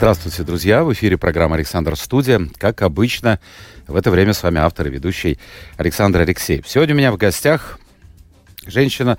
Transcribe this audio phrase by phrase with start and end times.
[0.00, 0.82] Здравствуйте, друзья!
[0.82, 2.40] В эфире программа «Александр Студия».
[2.56, 3.38] Как обычно,
[3.86, 5.38] в это время с вами автор и ведущий
[5.76, 6.66] Александр Алексеев.
[6.66, 7.78] Сегодня у меня в гостях
[8.66, 9.18] женщина,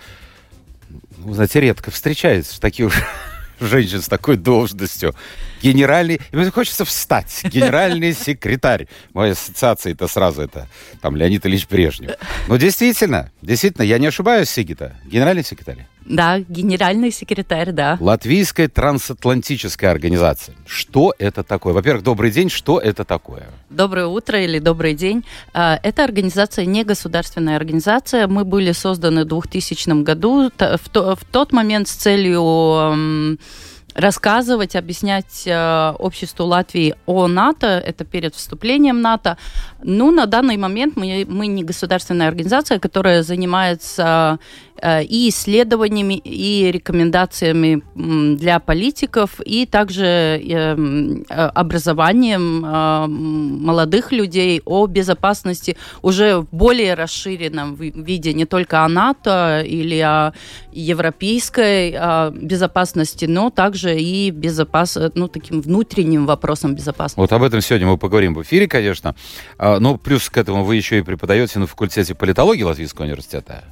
[1.19, 2.93] ну, знаете, редко встречается таких
[3.59, 5.13] женщин с такой должностью.
[5.61, 6.19] Генеральный...
[6.31, 7.41] Мне хочется встать.
[7.43, 8.87] Генеральный секретарь.
[9.13, 10.67] Моя ассоциация это сразу это
[11.01, 12.11] там Леонид Ильич Брежнев.
[12.47, 14.95] Но действительно, действительно, я не ошибаюсь, Сигита.
[15.05, 15.87] Генеральный секретарь.
[16.03, 17.97] Да, генеральный секретарь, да.
[17.99, 20.55] Латвийская трансатлантическая организация.
[20.65, 21.73] Что это такое?
[21.73, 22.49] Во-первых, добрый день.
[22.49, 23.47] Что это такое?
[23.69, 25.23] Доброе утро или добрый день.
[25.53, 28.27] А, это организация не государственная организация.
[28.27, 33.37] Мы были созданы в 2000 году в тот момент с целью
[33.95, 39.37] рассказывать, объяснять э, обществу Латвии о НАТО, это перед вступлением НАТО.
[39.83, 44.39] Ну, на данный момент мы, мы не государственная организация, которая занимается
[44.81, 47.83] Э, и исследованиями, и рекомендациями
[48.35, 56.95] для политиков, и также эм, э, образованием э, молодых людей о безопасности уже в более
[56.95, 60.33] расширенном виде, не только о НАТО или о
[60.71, 64.97] европейской безопасности, но также и безопас...
[65.15, 67.19] ну, таким внутренним вопросом безопасности.
[67.19, 69.15] Вот об этом сегодня мы поговорим в эфире, конечно.
[69.57, 73.63] А, но плюс к этому вы еще и преподаете на факультете политологии Латвийского университета.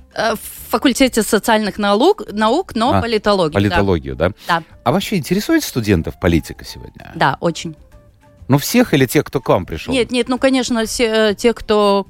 [0.69, 3.53] Факультет факультете социальных наук, наук но а, политологию.
[3.53, 4.29] Политологию, да.
[4.29, 4.35] да?
[4.47, 4.63] Да.
[4.83, 7.11] А вообще интересует студентов политика сегодня?
[7.15, 7.75] Да, очень.
[8.47, 9.93] Ну, всех или тех, кто к вам пришел?
[9.93, 12.07] Нет, нет, ну, конечно, все, э, те, кто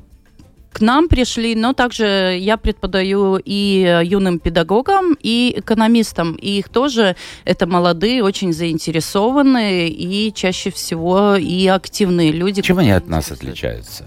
[0.72, 6.34] к нам пришли, но также я преподаю и юным педагогам, и экономистам.
[6.36, 7.16] И их тоже
[7.46, 12.62] это молодые, очень заинтересованные и чаще всего и активные люди.
[12.62, 14.06] Чем они от нас отличаются?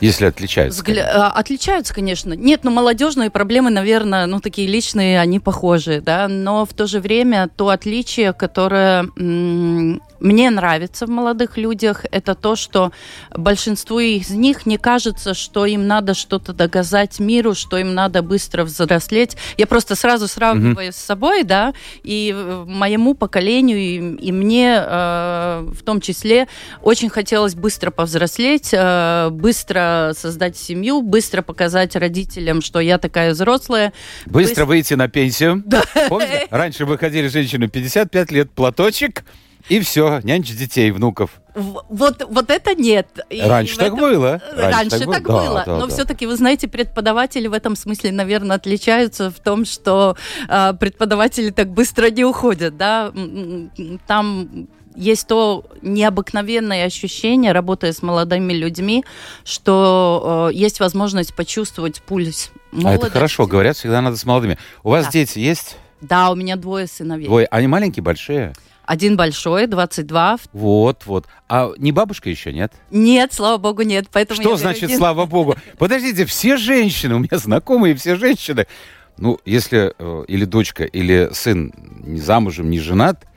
[0.00, 0.80] Если отличаются.
[0.80, 1.02] Взгля...
[1.02, 1.26] Конечно.
[1.26, 2.32] А, отличаются, конечно.
[2.34, 7.00] Нет, ну молодежные проблемы, наверное, ну такие личные, они похожи, да, но в то же
[7.00, 9.08] время то отличие, которое
[10.20, 12.92] мне нравится в молодых людях, это то, что
[13.34, 18.64] большинству из них не кажется, что им надо что-то доказать миру, что им надо быстро
[18.64, 19.36] взрослеть.
[19.56, 20.92] Я просто сразу сравниваю mm-hmm.
[20.92, 21.72] с собой, да,
[22.02, 22.34] и
[22.66, 26.48] моему поколению, и, и мне э, в том числе
[26.82, 33.92] очень хотелось быстро повзрослеть, э, быстро создать семью, быстро показать родителям, что я такая взрослая.
[34.26, 34.64] Быстро, быстро...
[34.66, 35.62] выйти на пенсию.
[35.68, 35.82] Да.
[36.08, 36.46] Помните?
[36.50, 39.22] Раньше выходили женщины 55 лет, платочек,
[39.68, 41.40] и все, нянчить детей, внуков.
[41.54, 43.06] Вот, вот это нет.
[43.30, 43.98] Раньше так этом...
[43.98, 44.40] было.
[44.52, 45.40] Раньше, Раньше так, так было.
[45.40, 45.62] было.
[45.66, 45.92] Да, Но да.
[45.92, 50.16] все-таки, вы знаете, преподаватели в этом смысле, наверное, отличаются в том, что
[50.48, 52.76] э, преподаватели так быстро не уходят.
[52.76, 53.12] Да?
[54.06, 59.04] Там есть то необыкновенное ощущение, работая с молодыми людьми,
[59.44, 63.04] что э, есть возможность почувствовать пульс молодости.
[63.04, 64.58] А это хорошо, говорят, всегда надо с молодыми.
[64.82, 65.12] У вас да.
[65.12, 65.76] дети есть?
[66.00, 67.26] Да, у меня двое сыновей.
[67.26, 67.46] Двое.
[67.46, 68.52] Они маленькие, большие?
[68.84, 70.38] Один большой, 22.
[70.52, 71.26] Вот, вот.
[71.48, 72.72] А не бабушка еще, нет?
[72.90, 74.06] Нет, слава богу, нет.
[74.10, 74.96] Поэтому Что значит, один...
[74.96, 75.56] слава богу?
[75.78, 78.66] Подождите, все женщины, у меня знакомые все женщины,
[79.18, 81.72] ну, если э, или дочка, или сын
[82.02, 83.27] не замужем, не женат,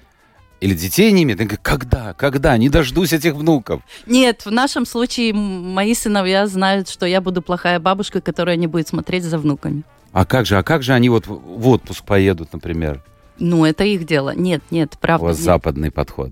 [0.61, 3.81] или детей не имеет, когда, когда, не дождусь этих внуков.
[4.05, 8.87] Нет, в нашем случае мои сыновья знают, что я буду плохая бабушка, которая не будет
[8.87, 9.83] смотреть за внуками.
[10.13, 13.03] А как же, а как же они вот в отпуск поедут, например?
[13.39, 14.35] Ну, это их дело.
[14.35, 15.23] Нет, нет, правда.
[15.23, 15.45] У вас нет.
[15.45, 16.31] западный подход.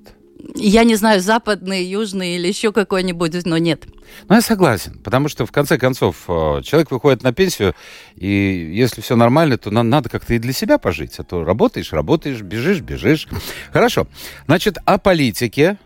[0.55, 3.85] Я не знаю, западный, южный или еще какой-нибудь, но нет.
[4.27, 7.75] Ну, я согласен, потому что, в конце концов, э, человек выходит на пенсию,
[8.15, 11.19] и если все нормально, то надо как-то и для себя пожить.
[11.19, 13.27] А то работаешь, работаешь, бежишь, бежишь.
[13.73, 14.07] Хорошо.
[14.45, 15.77] Значит, о политике,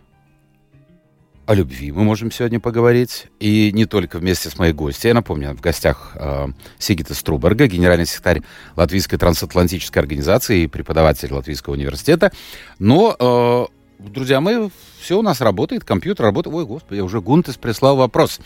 [1.45, 3.27] о любви мы можем сегодня поговорить.
[3.39, 5.09] И не только вместе с моей гостью.
[5.09, 6.47] Я напомню, в гостях э,
[6.77, 8.41] Сигита Струберга, генеральный секретарь
[8.75, 12.31] Латвийской трансатлантической организации и преподаватель Латвийского университета.
[12.79, 13.65] Но, э,
[14.11, 14.69] друзья мои,
[15.03, 16.55] все у нас работает, компьютер работает.
[16.55, 18.39] Ой, господи, уже Гунтес прислал вопрос.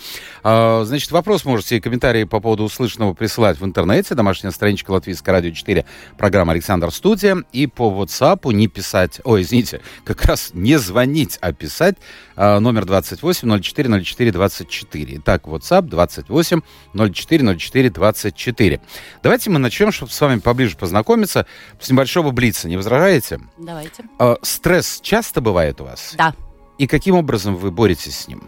[0.43, 4.15] А, значит, вопрос можете и комментарии по поводу услышанного присылать в интернете.
[4.15, 5.85] Домашняя страничка Латвийская радио 4,
[6.17, 7.37] программа Александр Студия.
[7.53, 11.95] И по WhatsApp не писать, ой, извините, как раз не звонить, а писать
[12.35, 15.17] а, номер 28 04 04 24.
[15.17, 16.61] Итак, WhatsApp 28
[16.93, 18.81] 04 04 24.
[19.21, 21.45] Давайте мы начнем, чтобы с вами поближе познакомиться,
[21.79, 22.67] с небольшого блица.
[22.67, 23.41] Не возражаете?
[23.59, 24.03] Давайте.
[24.17, 26.15] А, стресс часто бывает у вас?
[26.17, 26.33] Да.
[26.77, 28.43] И каким образом вы боретесь с ним?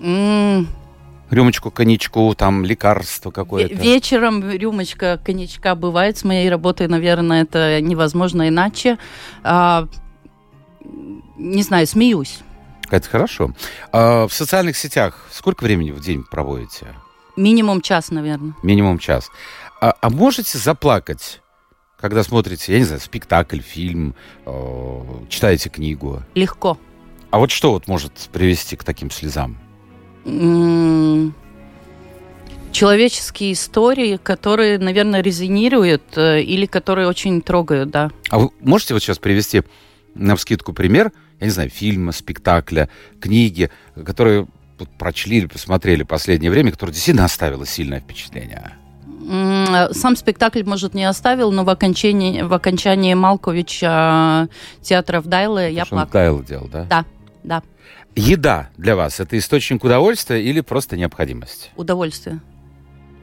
[0.00, 0.66] Mm,
[1.30, 3.74] рюмочку коньячку, там лекарство какое-то?
[3.74, 6.18] Вечером рюмочка коньячка бывает.
[6.18, 8.98] С моей работой, наверное, это невозможно иначе.
[9.42, 9.88] А,
[11.36, 12.40] не знаю, смеюсь.
[12.90, 13.52] Это хорошо.
[13.92, 16.86] А в социальных сетях сколько времени в день проводите?
[17.36, 18.54] Минимум час, наверное.
[18.62, 19.30] Минимум час.
[19.80, 21.40] А, а можете заплакать,
[22.04, 24.14] когда смотрите, я не знаю, спектакль, фильм,
[24.44, 26.22] э, читаете книгу?
[26.34, 26.78] Легко.
[27.30, 29.56] А вот что вот может привести к таким слезам?
[32.72, 38.10] человеческие истории, которые, наверное, резонируют э, или которые очень трогают, да.
[38.28, 39.62] А вы можете вот сейчас привести
[40.14, 41.10] на вскидку пример,
[41.40, 43.70] я не знаю, фильма, спектакля, книги,
[44.04, 44.46] которые
[44.98, 48.74] прочли или посмотрели в последнее время, которые действительно оставило сильное впечатление?
[49.92, 54.48] Сам спектакль, может, не оставил, но в окончании, в окончании Малковича
[54.82, 56.12] театра в Дайле я плакала.
[56.12, 56.84] Дайле делал, да?
[56.84, 57.04] Да,
[57.42, 57.62] да.
[58.16, 61.70] Еда для вас это источник удовольствия или просто необходимость?
[61.76, 62.40] Удовольствие.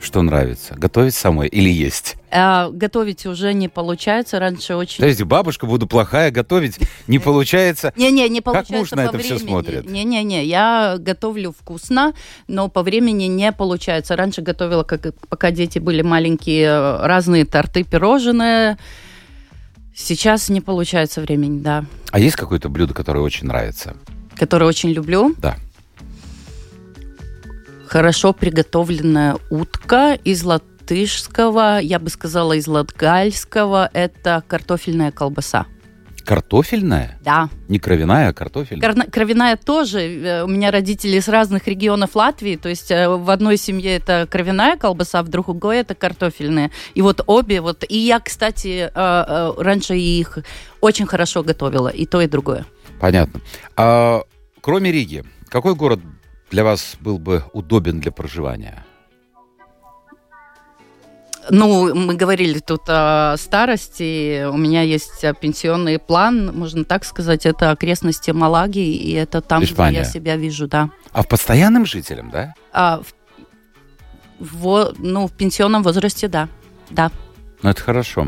[0.01, 0.73] Что нравится?
[0.75, 2.15] Готовить самой или есть?
[2.31, 4.39] А, готовить уже не получается.
[4.39, 4.97] Раньше очень...
[4.97, 7.93] Подожди, бабушка, буду плохая, готовить не получается.
[7.95, 9.87] Не-не, не получается Как муж на это все смотрит?
[9.87, 12.13] Не-не-не, я готовлю вкусно,
[12.47, 14.15] но по времени не получается.
[14.15, 18.79] Раньше готовила, как, пока дети были маленькие, разные торты, пирожные.
[19.95, 21.85] Сейчас не получается времени, да.
[22.11, 23.95] А есть какое-то блюдо, которое очень нравится?
[24.35, 25.35] Которое очень люблю?
[25.37, 25.57] Да
[27.91, 33.89] хорошо приготовленная утка из латышского, я бы сказала, из латгальского.
[33.91, 35.65] Это картофельная колбаса.
[36.23, 37.19] Картофельная?
[37.21, 37.49] Да.
[37.67, 38.93] Не кровяная, а картофельная?
[38.93, 39.99] Кар- кровяная тоже.
[39.99, 42.55] Э, у меня родители из разных регионов Латвии.
[42.55, 46.71] То есть э, в одной семье это кровяная колбаса, в другой это картофельная.
[46.93, 50.37] И вот обе, вот и я, кстати, э, раньше их
[50.79, 52.65] очень хорошо готовила, и то, и другое.
[53.01, 53.41] Понятно.
[53.75, 54.21] А,
[54.61, 55.99] кроме Риги, какой город
[56.51, 58.85] для вас был бы удобен для проживания?
[61.49, 64.45] Ну, мы говорили тут о старости.
[64.45, 67.45] У меня есть пенсионный план, можно так сказать.
[67.47, 69.91] Это окрестности Малаги, и это там, Испания.
[69.91, 70.91] где я себя вижу, да.
[71.11, 72.53] А в постоянным жителям, да?
[72.71, 73.13] А, в,
[74.39, 76.47] в, ну, в пенсионном возрасте, да.
[76.91, 77.11] Да.
[77.63, 78.27] Ну, это хорошо.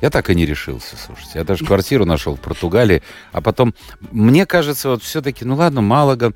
[0.00, 1.38] Я так и не решился, слушайте.
[1.38, 3.74] Я даже квартиру нашел в Португалии, а потом...
[4.10, 6.32] Мне кажется, вот все-таки, ну ладно, Малага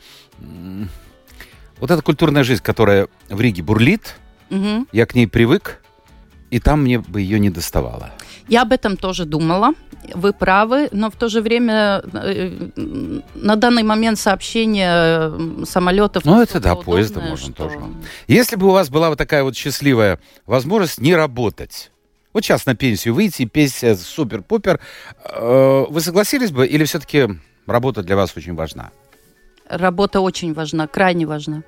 [1.82, 4.14] вот эта культурная жизнь, которая в Риге бурлит,
[4.50, 4.87] угу.
[4.93, 5.81] я к ней привык,
[6.49, 8.12] и там мне бы ее не доставало.
[8.46, 9.73] Я об этом тоже думала.
[10.14, 12.70] Вы правы, но в то же время э,
[13.34, 15.32] на данный момент сообщения
[15.64, 16.25] самолетов...
[16.25, 17.64] Ну, это да, поезда можно что...
[17.64, 17.81] тоже.
[18.29, 21.90] Если бы у вас была вот такая вот счастливая возможность не работать,
[22.32, 24.79] вот сейчас на пенсию выйти, песня супер-пупер,
[25.25, 27.29] э, вы согласились бы или все-таки
[27.67, 28.93] работа для вас очень важна?
[29.73, 31.63] Работа очень важна, крайне важна.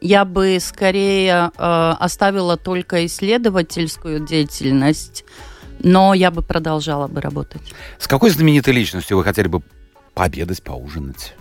[0.00, 5.24] Я бы скорее э, оставила только исследовательскую деятельность,
[5.80, 7.62] но я бы продолжала бы работать.
[7.98, 9.62] С какой знаменитой личностью вы хотели бы
[10.14, 11.34] пообедать, поужинать?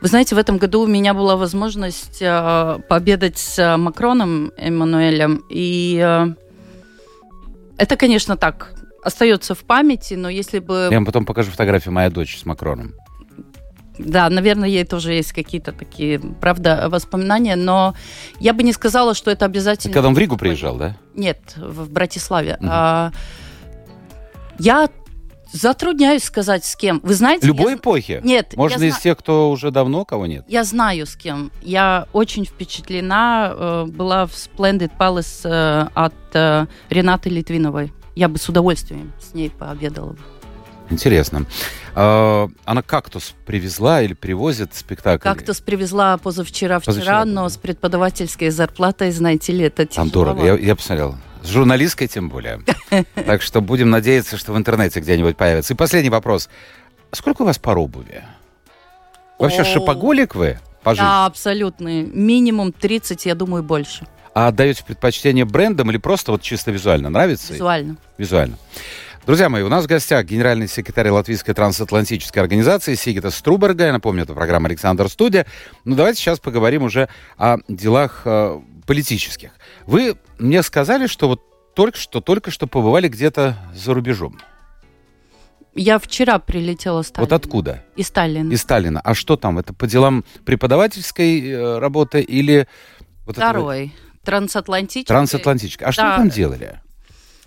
[0.00, 6.00] Вы знаете, в этом году у меня была возможность э, пообедать с Макроном Эммануэлем, и
[6.00, 6.26] э,
[7.76, 8.72] это, конечно, так
[9.02, 10.88] остается в памяти, но если бы...
[10.92, 12.94] Я вам потом покажу фотографию моей дочери с Макроном.
[13.98, 17.94] Да, наверное, ей тоже есть какие-то такие, правда, воспоминания, но
[18.40, 19.94] я бы не сказала, что это обязательно...
[19.94, 20.96] Когда он в Ригу приезжал, да?
[21.14, 22.56] Нет, в Братиславе.
[22.60, 22.68] Угу.
[22.68, 23.12] А,
[24.58, 24.88] я
[25.52, 27.00] затрудняюсь сказать, с кем.
[27.04, 27.46] Вы знаете...
[27.46, 27.78] Любой я...
[27.78, 28.20] эпохи?
[28.24, 28.56] Нет.
[28.56, 29.00] Можно из зна...
[29.00, 30.44] тех, кто уже давно, кого нет?
[30.48, 31.52] Я знаю, с кем.
[31.62, 33.52] Я очень впечатлена.
[33.54, 37.92] Э, была в Splendid Palace э, от э, Ренаты Литвиновой.
[38.16, 40.16] Я бы с удовольствием с ней пообедала.
[40.90, 41.46] Интересно.
[41.94, 45.22] А, она кактус привезла или привозит спектакль?
[45.22, 50.54] Кактус привезла позавчера, вчера, позавчера, но с преподавательской зарплатой, знаете ли, это Там дорого, я,
[50.54, 51.16] я посмотрел.
[51.42, 52.60] С журналисткой тем более.
[53.14, 55.74] Так что будем надеяться, что в интернете где-нибудь появится.
[55.74, 56.48] И последний вопрос.
[57.12, 58.24] Сколько у вас пар обуви?
[59.38, 60.94] Вообще шипоголик вы по?
[60.94, 62.02] Да, абсолютный.
[62.02, 64.06] Минимум 30, я думаю, больше.
[64.34, 67.08] А отдаете предпочтение брендам или просто вот чисто визуально?
[67.08, 67.52] Нравится?
[67.52, 67.96] Визуально.
[68.18, 68.58] Визуально.
[69.26, 73.86] Друзья мои, у нас в гостях генеральный секретарь Латвийской трансатлантической организации Сигита Струберга.
[73.86, 75.46] Я напомню, это программа «Александр Студия».
[75.86, 79.52] Ну, давайте сейчас поговорим уже о делах э, политических.
[79.86, 81.40] Вы мне сказали, что вот
[81.74, 84.38] только что, только что побывали где-то за рубежом.
[85.74, 87.30] Я вчера прилетела с Сталина.
[87.30, 87.82] Вот откуда?
[87.96, 88.52] Из Сталина.
[88.52, 89.00] Из Сталина.
[89.00, 89.58] А что там?
[89.58, 92.68] Это по делам преподавательской э, работы или...
[93.24, 93.94] Вот Второй.
[93.94, 94.22] Вот...
[94.22, 95.08] Трансатлантический.
[95.08, 95.86] Трансатлантический.
[95.86, 95.92] А да.
[95.92, 96.80] что вы там делали?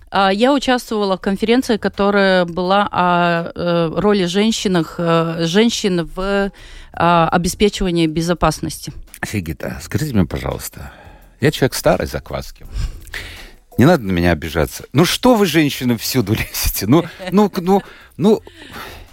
[0.09, 6.51] А, я участвовала в конференции, которая была о э, роли женщинах, э, женщин в
[6.93, 8.93] а, обеспечивании безопасности.
[9.25, 10.91] Сигита, скажите мне, пожалуйста,
[11.41, 12.65] я человек старый закваски.
[13.77, 14.85] Не надо на меня обижаться.
[14.93, 16.87] Ну что вы, женщины, всюду лезете?
[16.87, 17.83] Ну, ну, ну,
[18.15, 18.41] ну,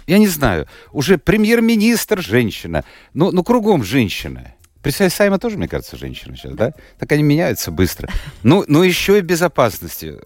[0.07, 0.67] я не знаю.
[0.91, 2.83] Уже премьер-министр женщина.
[3.13, 4.53] Ну, ну, кругом женщина.
[4.81, 6.73] Представь, Сайма тоже, мне кажется, женщина сейчас, да?
[6.99, 8.07] Так они меняются быстро.
[8.43, 10.19] Ну, ну еще и безопасности.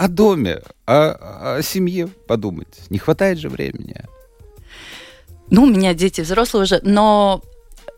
[0.00, 2.88] О доме, о, о семье подумать.
[2.88, 3.96] Не хватает же времени.
[5.50, 7.42] Ну, у меня дети взрослые уже, но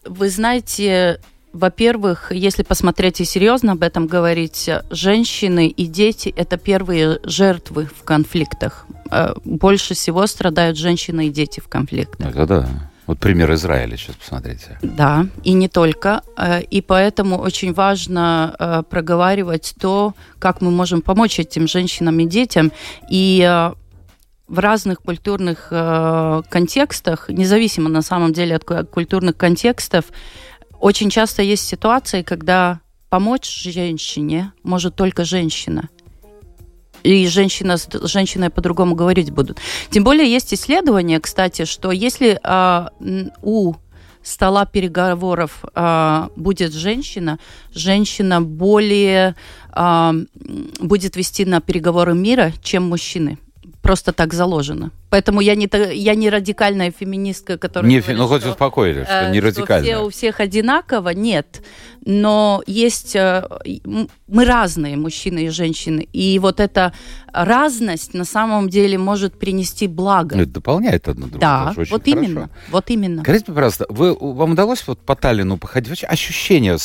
[0.04, 1.20] вы знаете,
[1.52, 8.02] во-первых, если посмотреть и серьезно об этом говорить, женщины и дети– это первые жертвы в
[8.02, 8.84] конфликтах.
[9.12, 12.30] Э, больше всего страдают женщины и дети в конфликтах.
[12.30, 12.91] Это да.
[13.06, 14.78] Вот пример Израиля сейчас посмотрите.
[14.82, 16.22] Да, и не только.
[16.36, 22.26] Э, и поэтому очень важно э, проговаривать то, как мы можем помочь этим женщинам и
[22.26, 22.72] детям.
[23.10, 23.70] И
[24.48, 25.68] в разных культурных
[26.50, 30.04] контекстах, независимо на самом деле от культурных контекстов,
[30.78, 35.88] очень часто есть ситуации, когда помочь женщине может только женщина.
[37.02, 39.58] И женщина с женщиной по-другому говорить будут.
[39.90, 42.90] Тем более есть исследование, кстати, что если а,
[43.42, 43.74] у
[44.22, 47.38] стола переговоров а, будет женщина,
[47.74, 49.34] женщина более
[49.70, 50.14] а,
[50.80, 53.38] будет вести на переговоры мира, чем мужчины.
[53.82, 54.92] Просто так заложено.
[55.10, 57.90] Поэтому я не, я не радикальная феминистка, которая...
[57.90, 59.96] Не, говорит, ну, хоть что, успокоили, что не радикальная.
[59.96, 61.62] Все, у всех одинаково, нет.
[62.04, 63.16] Но есть...
[63.16, 63.48] Э,
[64.28, 66.08] мы разные, мужчины и женщины.
[66.12, 66.92] И вот эта
[67.32, 70.36] разность на самом деле может принести благо.
[70.36, 71.40] Ну, это дополняет одно другое.
[71.40, 72.00] Да, вот хорошо.
[72.04, 72.50] именно.
[72.70, 73.22] Вот именно.
[73.22, 75.88] Скажите, пожалуйста, вы, вам удалось вот по Таллину походить?
[75.88, 76.78] Вообще ощущение,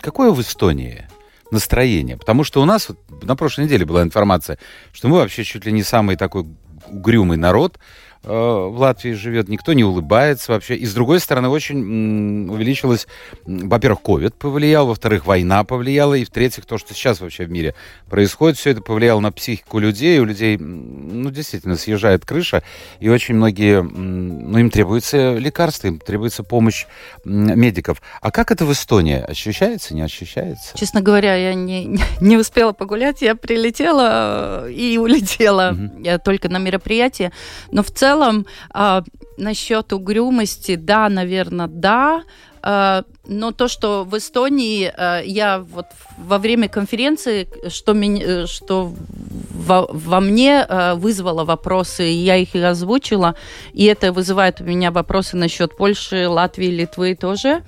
[0.00, 1.08] какое в Эстонии?
[1.50, 2.16] Настроение.
[2.16, 4.58] Потому что у нас вот, на прошлой неделе была информация,
[4.92, 6.46] что мы вообще чуть ли не самый такой
[6.88, 7.78] угрюмый народ
[8.24, 10.76] в Латвии живет, никто не улыбается вообще.
[10.76, 13.06] И с другой стороны, очень увеличилось,
[13.44, 17.74] во-первых, ковид повлиял, во-вторых, война повлияла, и в-третьих, то, что сейчас вообще в мире
[18.08, 22.62] происходит, все это повлияло на психику людей, у людей, ну, действительно, съезжает крыша,
[23.00, 26.86] и очень многие, ну, им требуется лекарства, им требуется помощь
[27.24, 28.00] медиков.
[28.20, 29.18] А как это в Эстонии?
[29.18, 30.76] Ощущается, не ощущается?
[30.78, 36.18] Честно говоря, я не, не успела погулять, я прилетела э, и улетела угу.
[36.24, 37.32] только на мероприятие,
[37.70, 39.02] но в целом целом, а,
[39.36, 42.22] насчет угрюмости, да, наверное, да.
[42.62, 48.92] А, но то, что в Эстонии а, я вот во время конференции, что, меня, что
[49.52, 53.34] во, во мне а, вызвало вопросы, я их и озвучила,
[53.72, 57.62] и это вызывает у меня вопросы насчет Польши, Латвии, Литвы тоже.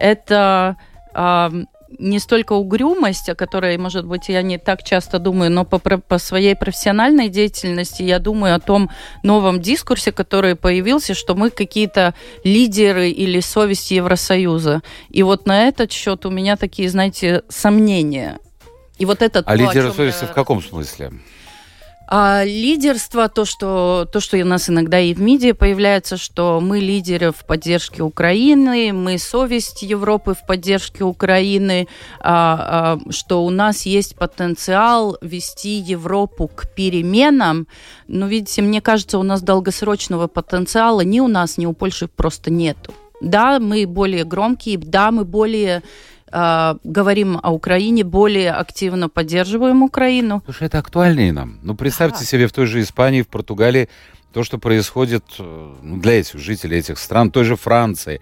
[0.00, 0.76] Это
[1.14, 1.52] а,
[1.98, 6.18] не столько угрюмость, о которой, может быть, я не так часто думаю, но по, по
[6.18, 8.90] своей профессиональной деятельности я думаю о том
[9.22, 14.82] новом дискурсе, который появился, что мы какие-то лидеры или совесть Евросоюза.
[15.10, 18.38] И вот на этот счет у меня такие, знаете, сомнения.
[18.98, 19.48] И вот этот.
[19.48, 21.12] А лидеры совести в каком смысле?
[22.16, 26.78] А лидерство, то что, то, что у нас иногда и в МИДе появляется, что мы
[26.78, 31.88] лидеры в поддержке Украины, мы совесть Европы в поддержке Украины,
[32.20, 37.66] а, а, что у нас есть потенциал вести Европу к переменам.
[38.06, 42.48] Но, видите, мне кажется, у нас долгосрочного потенциала ни у нас, ни у Польши просто
[42.48, 42.94] нету.
[43.20, 45.82] Да, мы более громкие, да, мы более
[46.34, 50.42] э, говорим о Украине, более активно поддерживаем Украину.
[50.44, 51.58] Слушай, это актуальнее нам.
[51.62, 52.26] Ну, представьте ага.
[52.26, 53.88] себе в той же Испании, в Португалии,
[54.32, 58.20] то, что происходит э, ну, для этих жителей этих стран, той же Франции.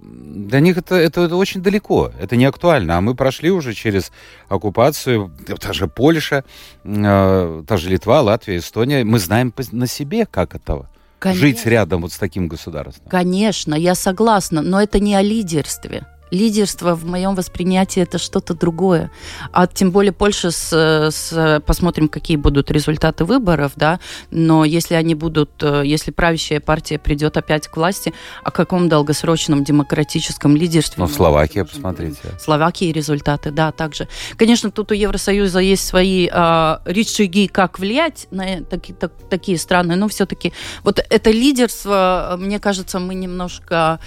[0.00, 2.98] Для них это, это, это очень далеко, это не актуально.
[2.98, 4.12] А мы прошли уже через
[4.48, 6.44] оккупацию, та же Польша,
[6.84, 9.04] э, та же Литва, Латвия, Эстония.
[9.04, 10.86] Мы знаем на себе, как это
[11.18, 11.40] Конечно.
[11.40, 13.08] жить рядом вот с таким государством.
[13.08, 19.10] Конечно, я согласна, но это не о лидерстве лидерство в моем восприятии это что-то другое.
[19.52, 20.72] А тем более Польша с,
[21.10, 24.00] с посмотрим, какие будут результаты выборов, да.
[24.30, 28.12] Но если они будут, э, если правящая партия придет опять к власти,
[28.42, 31.02] о каком долгосрочном демократическом лидерстве?
[31.02, 32.20] Ну, в Словакии, посмотрите.
[32.40, 34.08] Словакии результаты, да, также.
[34.36, 39.96] Конечно, тут у Евросоюза есть свои э, рычаги, как влиять на таки, так, такие страны,
[39.96, 40.52] но все-таки
[40.82, 44.00] вот это лидерство, мне кажется, мы немножко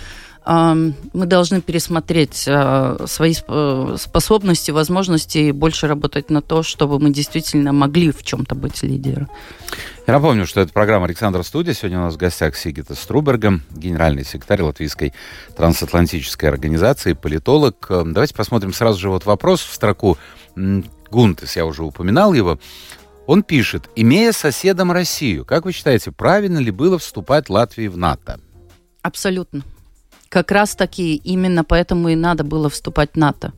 [0.47, 7.11] мы должны пересмотреть э, свои э, способности, возможности и больше работать на то, чтобы мы
[7.11, 9.29] действительно могли в чем-то быть лидером.
[10.07, 11.73] Я напомню, что это программа «Александр Студия».
[11.73, 15.13] Сегодня у нас в гостях Сигита Струберга, генеральный секретарь Латвийской
[15.57, 17.85] трансатлантической организации, политолог.
[17.89, 20.17] Давайте посмотрим сразу же вот вопрос в строку.
[20.55, 22.57] Гунтес, я уже упоминал его.
[23.25, 28.39] Он пишет, имея соседом Россию, как вы считаете, правильно ли было вступать Латвии в НАТО?
[29.01, 29.63] Абсолютно.
[30.29, 33.53] Как раз таки именно поэтому и надо было вступать в НАТО.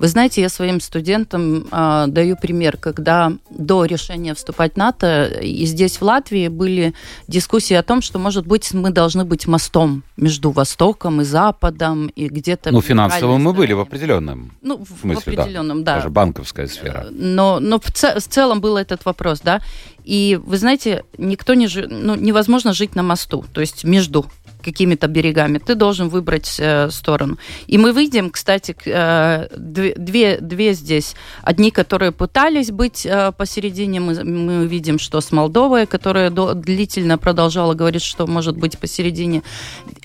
[0.00, 5.66] Вы знаете, я своим студентам э, даю пример, когда до решения вступать в НАТО и
[5.66, 6.94] здесь в Латвии были
[7.28, 12.28] дискуссии о том, что, может быть, мы должны быть мостом между Востоком и Западом и
[12.28, 12.72] где-то...
[12.72, 15.92] Ну, финансово мы были в определенном ну, в, смысле, в определенном, да.
[15.92, 15.96] да.
[15.96, 17.08] Даже банковская сфера.
[17.10, 19.60] Но, но в, ц- в целом был этот вопрос, да.
[20.04, 21.86] И вы знаете, никто не жи...
[21.86, 24.24] ну, невозможно жить на мосту, то есть между
[24.60, 27.38] какими-то берегами, ты должен выбрать э, сторону.
[27.66, 31.14] И мы видим, кстати, э, две, две здесь.
[31.42, 37.18] Одни, которые пытались быть э, посередине, мы, мы видим, что с Молдовой, которая до, длительно
[37.18, 39.42] продолжала говорить, что может быть посередине.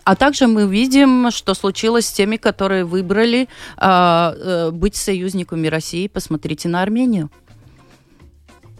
[0.03, 3.47] А также мы видим, что случилось с теми, которые выбрали э,
[3.77, 6.07] э, быть союзниками России.
[6.07, 7.29] Посмотрите на Армению.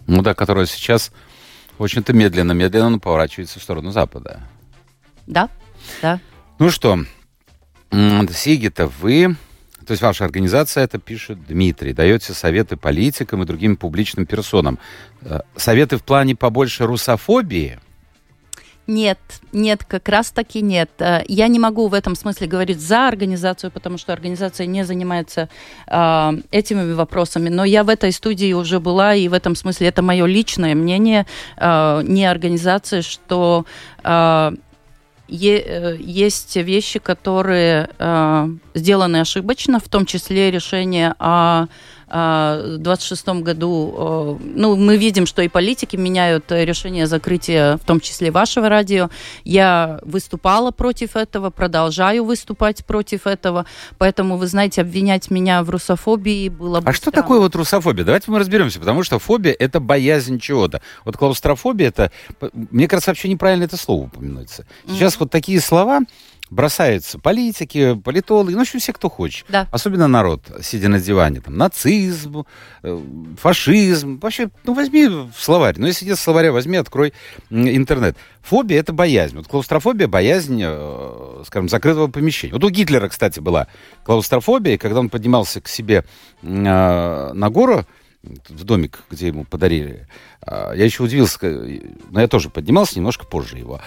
[0.08, 1.12] Ну да, которая сейчас,
[1.77, 4.39] в общем-то, медленно-медленно поворачивается в сторону Запада.
[5.25, 5.50] Да,
[6.01, 6.20] да.
[6.60, 7.00] Ну что,
[7.92, 9.36] Сигита, вы,
[9.86, 14.80] то есть ваша организация, это пишет Дмитрий, даете советы политикам и другим публичным персонам.
[15.22, 17.80] Э, советы в плане побольше русофобии?
[18.88, 19.20] Нет,
[19.51, 20.89] нет, как раз таки нет.
[21.00, 25.50] Э, я не могу в этом смысле говорить за организацию, потому что организация не занимается
[25.88, 27.50] э, этими вопросами.
[27.50, 31.25] Но я в этой студии уже была, и в этом смысле это мое личное мнение,
[31.58, 33.65] э, не организации, что
[34.04, 34.51] э, Э,
[35.27, 41.67] есть вещи, которые э, сделаны ошибочно, в том числе решение о
[42.08, 48.70] 2026 году, ну, мы видим, что и политики меняют решение закрытия, в том числе вашего
[48.70, 49.10] радио.
[49.44, 53.66] Я выступала против этого, продолжаю выступать против этого,
[53.98, 58.06] поэтому, вы знаете, обвинять меня в русофобии было бы А что такое вот русофобия?
[58.06, 60.82] Давайте мы разберемся, потому что фобия— это боязнь чего-то.
[61.04, 62.12] Вот клаустрофобия— это,
[62.54, 64.66] мне кажется, вообще неправильно это слово упоминается.
[64.88, 65.20] Сейчас mm-hmm.
[65.20, 66.02] вот такие слова,
[66.50, 69.46] бросаются политики, политологи, ну, в общем, все, кто хочет.
[69.50, 69.68] Да.
[69.72, 71.42] Особенно народ, сидя на диване.
[71.42, 72.46] Там, нацизм,
[72.84, 73.00] э,
[73.40, 74.20] фашизм.
[74.20, 75.75] Вообще, ну, возьми словарь.
[75.77, 77.14] Ну, если нет словаря, возьми, открой
[77.50, 78.16] интернет.
[78.44, 79.36] Фобия— это боязнь.
[79.36, 82.53] Вот клаустрофобия— боязнь, э, скажем, закрытого помещения.
[82.53, 83.68] Вот у Гитлера, кстати, была
[84.03, 86.05] клаустрофобия, когда он поднимался к себе
[86.44, 87.86] э, на гору,
[88.50, 90.08] в домик, где ему подарили.
[90.48, 91.38] Я еще удивился,
[92.10, 93.81] но я тоже поднимался немножко позже его.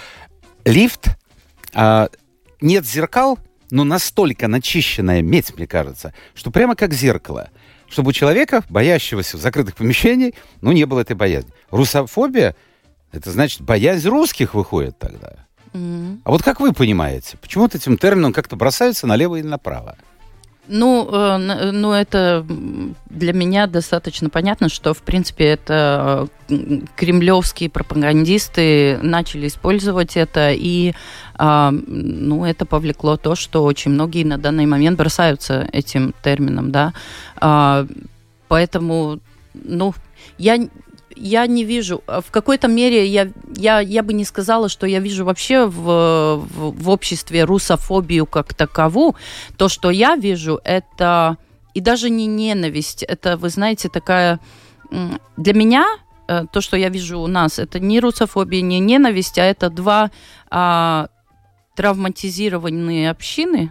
[0.64, 1.08] Лифт
[2.60, 3.38] нет зеркал,
[3.70, 7.50] но настолько начищенная медь, мне кажется, что прямо как зеркало.
[7.88, 11.50] Чтобы у человека, боящегося в закрытых помещениях, ну, не было этой боязни.
[11.70, 12.54] Русофобия,
[13.12, 15.46] это значит, боязнь русских выходит тогда.
[15.72, 16.20] Mm-hmm.
[16.24, 19.96] А вот как вы понимаете, почему вот этим термином как-то бросаются налево или направо?
[20.68, 22.44] Ну, э, ну, это
[23.08, 30.92] для меня достаточно понятно, что, в принципе, это э, кремлевские пропагандисты начали использовать это, и
[31.38, 36.92] э, ну, это повлекло то, что очень многие на данный момент бросаются этим термином, да.
[37.40, 37.86] Э,
[38.48, 39.20] поэтому,
[39.54, 39.94] ну,
[40.36, 40.68] я
[41.20, 42.02] я не вижу.
[42.06, 46.82] В какой-то мере я, я, я бы не сказала, что я вижу вообще в, в,
[46.82, 49.14] в обществе русофобию как таковую.
[49.56, 51.36] То, что я вижу, это
[51.74, 53.02] и даже не ненависть.
[53.02, 54.40] Это, вы знаете, такая...
[55.36, 55.86] Для меня
[56.26, 60.10] э, то, что я вижу у нас, это не русофобия, не ненависть, а это два
[60.50, 61.08] а,
[61.76, 63.70] травматизированные общины,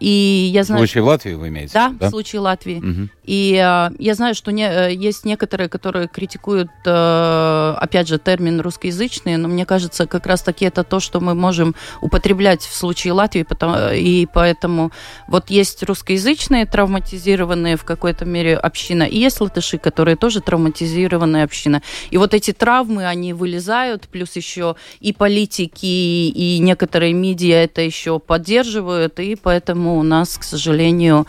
[0.00, 1.74] и я знаю, в случае Латвии вы имеете?
[1.74, 2.06] Да, да?
[2.06, 2.78] в случае Латвии.
[2.78, 3.08] Угу.
[3.26, 8.60] И э, я знаю, что не, э, есть некоторые, которые критикуют, э, опять же, термин
[8.60, 13.42] русскоязычные, но мне кажется, как раз-таки это то, что мы можем употреблять в случае Латвии,
[13.42, 14.92] потому, и поэтому
[15.28, 21.82] вот есть русскоязычные, травматизированные в какой-то мере община, и есть латыши, которые тоже травматизированная община.
[22.10, 28.18] И вот эти травмы, они вылезают, плюс еще и политики, и некоторые медиа это еще
[28.18, 31.26] поддерживают, и поэтому поэтому у нас, к сожалению,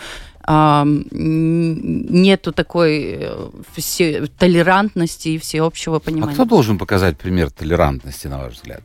[0.47, 6.31] нету такой э, все, толерантности и всеобщего понимания.
[6.31, 8.81] А кто должен показать пример толерантности, на ваш взгляд?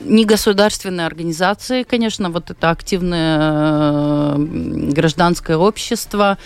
[0.00, 4.36] Негосударственные организации, конечно, вот это активное э,
[4.92, 6.38] гражданское общество,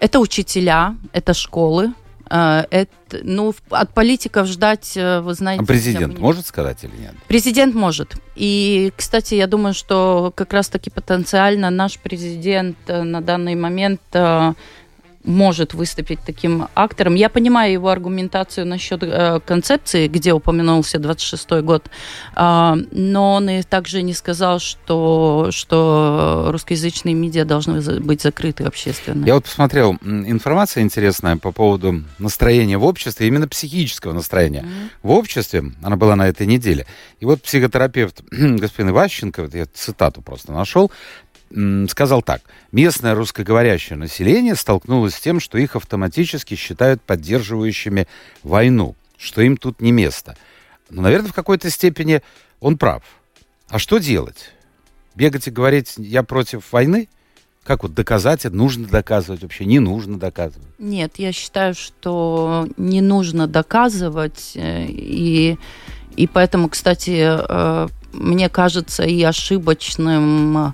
[0.00, 1.92] это учителя, это школы,
[2.30, 2.88] это,
[3.22, 5.62] ну, от политиков ждать, э, вы знаете...
[5.62, 6.20] А президент не...
[6.20, 7.14] может сказать или нет?
[7.26, 8.16] Президент может.
[8.36, 14.52] И, кстати, я думаю, что как раз-таки потенциально наш президент э, на данный момент э,
[15.24, 17.14] может выступить таким актором.
[17.14, 21.90] Я понимаю его аргументацию насчет э, концепции, где упомянулся 26-й год,
[22.36, 29.24] э, но он и также не сказал, что, что русскоязычные медиа должны быть закрыты общественно.
[29.26, 34.90] Я вот посмотрел, информация интересная по поводу настроения в обществе, именно психического настроения mm-hmm.
[35.02, 35.72] в обществе.
[35.82, 36.86] Она была на этой неделе.
[37.20, 40.90] И вот психотерапевт господин Иващенко, вот я цитату просто нашел,
[41.88, 42.42] сказал так.
[42.72, 48.06] Местное русскоговорящее население столкнулось с тем, что их автоматически считают поддерживающими
[48.42, 50.36] войну, что им тут не место.
[50.90, 52.22] Но, наверное, в какой-то степени
[52.60, 53.02] он прав.
[53.68, 54.52] А что делать?
[55.14, 57.08] Бегать и говорить, я против войны?
[57.64, 58.56] Как вот доказать это?
[58.56, 59.66] Нужно доказывать вообще?
[59.66, 60.68] Не нужно доказывать?
[60.78, 64.52] Нет, я считаю, что не нужно доказывать.
[64.54, 65.58] Э, и,
[66.16, 70.72] и поэтому, кстати, э, мне кажется и ошибочным э,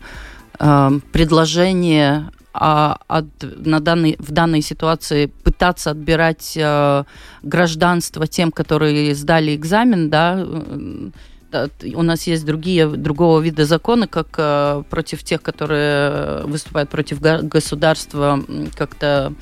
[0.59, 7.03] предложение а, от, на данной, в данной ситуации пытаться отбирать э,
[7.43, 14.29] гражданство тем, которые сдали экзамен, да, э, у нас есть другие, другого вида законы, как
[14.39, 18.41] э, против тех, которые выступают против государства,
[18.77, 19.33] как-то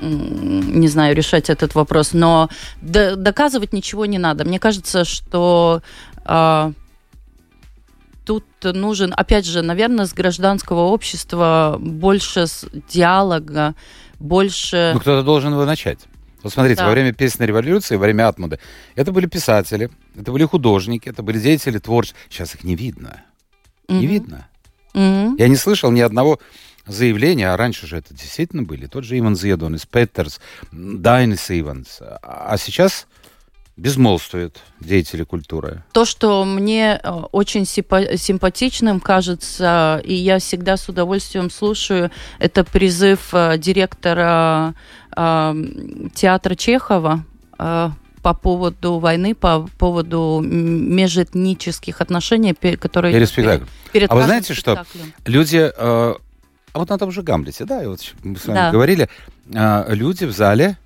[0.00, 2.14] не знаю, решать этот вопрос.
[2.14, 2.48] Но
[2.80, 4.44] доказывать ничего не надо.
[4.44, 5.82] Мне кажется, что
[6.24, 6.72] э,
[8.30, 12.46] тут нужен, опять же, наверное, с гражданского общества больше
[12.88, 13.74] диалога,
[14.20, 14.92] больше...
[14.94, 15.98] Ну, кто-то должен его начать.
[16.44, 16.86] Вот смотрите, да.
[16.86, 18.60] во время песенной революции, во время Атмуда,
[18.94, 22.20] это были писатели, это были художники, это были деятели творчества.
[22.30, 23.24] Сейчас их не видно.
[23.88, 23.98] Mm-hmm.
[23.98, 24.48] Не видно.
[24.94, 25.34] Mm-hmm.
[25.36, 26.38] Я не слышал ни одного
[26.86, 28.86] заявления, а раньше же это действительно были.
[28.86, 30.40] Тот же Иван Зедонис, Петерс,
[30.70, 31.98] Дайнис Иванс.
[32.22, 33.08] А сейчас
[33.80, 35.82] безмолвствуют деятели культуры.
[35.92, 43.32] То, что мне э, очень симпатичным кажется, и я всегда с удовольствием слушаю, это призыв
[43.32, 44.74] э, директора
[45.16, 45.54] э,
[46.14, 47.24] театра Чехова
[47.56, 53.12] по поводу войны, по поводу межэтнических отношений, которые...
[53.12, 53.68] Перед спектаклем.
[53.92, 55.12] Перед а вы знаете, спектаклем.
[55.18, 55.70] что люди...
[55.76, 56.14] а
[56.74, 58.70] вот на том же Гамлете, да, и вот мы с вами да.
[58.72, 59.08] говорили,
[59.46, 60.78] люди в зале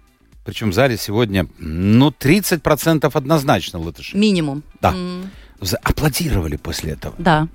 [0.44, 4.16] причем в зале сегодня, ну, 30% однозначно латыши.
[4.16, 4.62] Минимум.
[4.80, 4.92] Да.
[4.92, 5.28] Mm.
[5.82, 7.14] Аплодировали после этого.
[7.18, 7.48] Да.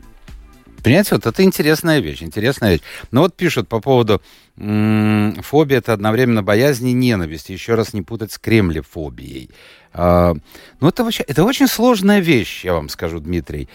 [0.83, 2.81] Понимаете, вот это интересная вещь, интересная вещь.
[3.11, 4.21] Но вот пишут по поводу
[4.57, 7.49] м- фобии, это одновременно боязнь и ненависть.
[7.49, 9.49] Еще раз не путать с кремлефобией.
[9.93, 10.33] А,
[10.79, 13.67] ну, это вообще, это очень сложная вещь, я вам скажу, Дмитрий.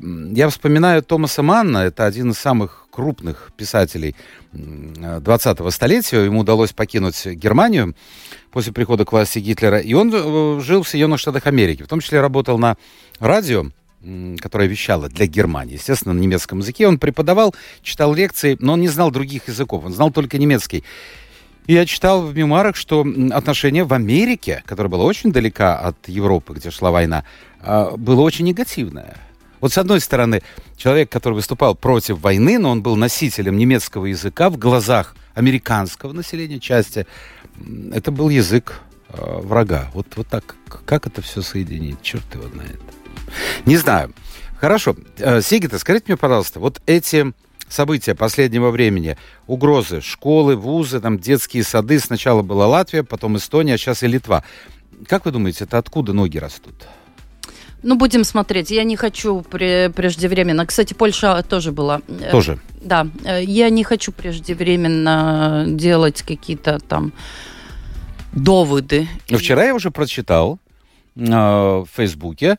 [0.00, 4.14] Я вспоминаю Томаса Манна, это один из самых крупных писателей
[4.52, 6.24] 20-го столетия.
[6.24, 7.96] Ему удалось покинуть Германию
[8.50, 9.78] после прихода к власти Гитлера.
[9.78, 11.82] И он э, жил в Соединенных Штатах Америки.
[11.82, 12.76] В том числе работал на
[13.18, 13.64] радио,
[14.38, 15.74] которое вещало для Германии.
[15.74, 16.86] Естественно, на немецком языке.
[16.86, 19.84] Он преподавал, читал лекции, но он не знал других языков.
[19.86, 20.84] Он знал только немецкий.
[21.66, 26.54] И я читал в мемуарах, что отношение в Америке, которая была очень далека от Европы,
[26.54, 27.24] где шла война,
[27.60, 29.16] а, было очень негативное.
[29.62, 30.42] Вот с одной стороны,
[30.76, 36.58] человек, который выступал против войны, но он был носителем немецкого языка в глазах американского населения
[36.58, 37.06] части,
[37.92, 39.88] это был язык э, врага.
[39.94, 42.02] Вот, вот так, как это все соединить?
[42.02, 42.80] Черт его знает.
[43.64, 44.12] Не знаю.
[44.58, 44.96] Хорошо.
[45.18, 47.32] Э, Сигита, скажите мне, пожалуйста, вот эти
[47.68, 53.78] события последнего времени, угрозы, школы, вузы, там, детские сады, сначала была Латвия, потом Эстония, а
[53.78, 54.42] сейчас и Литва.
[55.06, 56.74] Как вы думаете, это откуда ноги растут?
[57.82, 58.70] Ну, будем смотреть.
[58.70, 60.66] Я не хочу преждевременно.
[60.66, 62.00] Кстати, Польша тоже была.
[62.30, 62.58] Тоже?
[62.80, 63.08] Да.
[63.24, 67.12] Э, я не хочу преждевременно делать какие-то там
[68.32, 69.08] доводы.
[69.30, 70.58] Но вчера я уже прочитал
[71.16, 72.58] э, в Фейсбуке,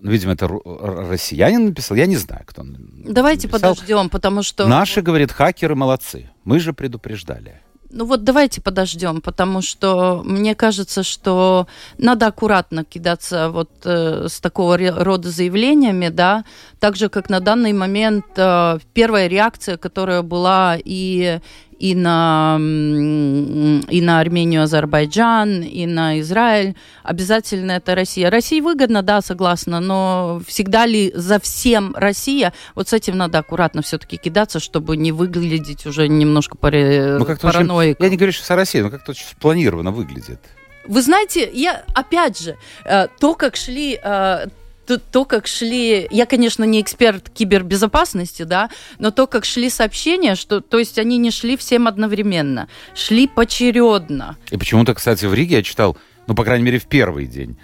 [0.00, 3.74] ну, видимо, это россиянин написал, я не знаю, кто Давайте написал.
[3.74, 4.66] подождем, потому что...
[4.68, 6.30] Наши, говорит, хакеры молодцы.
[6.44, 7.60] Мы же предупреждали.
[7.90, 14.40] Ну вот давайте подождем, потому что мне кажется, что надо аккуратно кидаться вот э, с
[14.40, 16.44] такого рода заявлениями, да,
[16.80, 21.40] так же как на данный момент э, первая реакция, которая была и
[21.78, 26.74] и на, и на Армению, Азербайджан, и на Израиль.
[27.02, 28.30] Обязательно это Россия.
[28.30, 32.52] России выгодно, да, согласна, но всегда ли за всем Россия?
[32.74, 37.16] Вот с этим надо аккуратно все-таки кидаться, чтобы не выглядеть уже немножко пари...
[37.18, 38.04] ну, как параноиком.
[38.04, 40.40] Я не говорю, что с Россией, но как-то очень спланированно выглядит.
[40.88, 44.46] Вы знаете, я опять же, э, то, как шли э,
[44.88, 50.34] то, то, как шли, я, конечно, не эксперт кибербезопасности, да, но то, как шли сообщения,
[50.34, 54.38] что, то есть они не шли всем одновременно, шли поочередно.
[54.50, 57.58] И почему-то, кстати, в Риге я читал, ну, по крайней мере, в первый день,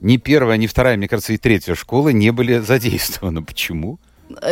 [0.00, 3.42] ни первая, ни вторая, мне кажется, и третья школа не были задействованы.
[3.42, 4.00] Почему?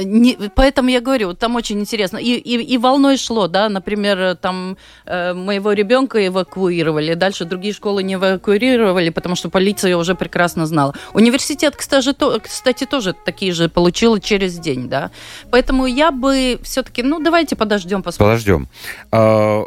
[0.05, 2.19] Не, поэтому я говорю, там очень интересно.
[2.19, 8.03] И, и, и волной шло, да, например, там э, моего ребенка эвакуировали, дальше другие школы
[8.03, 10.95] не эвакуировали, потому что полиция уже прекрасно знала.
[11.14, 15.11] Университет, кстати, то, кстати тоже такие же получил через день, да.
[15.51, 18.33] Поэтому я бы все-таки, ну, давайте подождем, посмотрим.
[18.33, 18.69] Подождем.
[19.11, 19.64] А,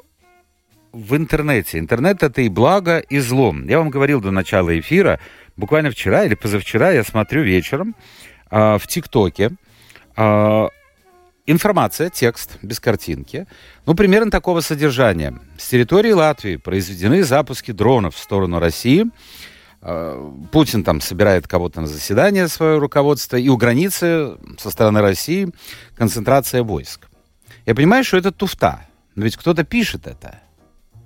[0.94, 1.80] в интернете.
[1.80, 3.56] Интернет это и благо, и зло.
[3.68, 5.20] Я вам говорил до начала эфира,
[5.58, 7.96] буквально вчера или позавчера я смотрю вечером
[8.50, 9.50] э, в ТикТоке э,
[11.46, 13.48] информация, текст без картинки,
[13.86, 15.40] ну, примерно такого содержания.
[15.58, 19.06] С территории Латвии произведены запуски дронов в сторону России.
[19.82, 25.50] Э, Путин там собирает кого-то на заседание свое руководство, и у границы со стороны России
[25.96, 27.08] концентрация войск.
[27.66, 30.40] Я понимаю, что это туфта, но ведь кто-то пишет это.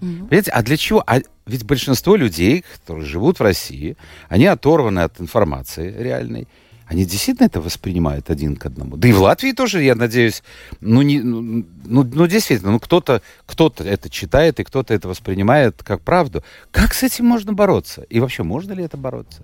[0.01, 0.27] Mm-hmm.
[0.27, 1.03] Понимаете, а для чего?
[1.07, 3.97] А ведь большинство людей, которые живут в России,
[4.29, 6.47] они оторваны от информации реальной.
[6.85, 8.95] Они действительно это воспринимают один к одному.
[8.95, 10.43] Да и в Латвии тоже, я надеюсь,
[10.81, 15.81] ну, не, ну, ну, ну действительно, ну кто-то кто это читает и кто-то это воспринимает
[15.81, 16.43] как правду.
[16.71, 18.03] Как с этим можно бороться?
[18.03, 19.41] И вообще, можно ли это бороться?